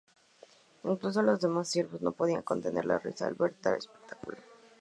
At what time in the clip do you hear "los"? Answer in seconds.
1.21-1.41